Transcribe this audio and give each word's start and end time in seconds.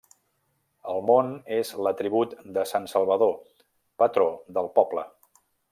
El 0.93 1.03
món 1.09 1.29
és 1.57 1.73
l'atribut 1.87 2.33
de 2.57 2.65
sant 2.73 2.89
Salvador, 2.97 3.39
patró 4.05 4.31
del 4.59 4.75
poble. 4.81 5.07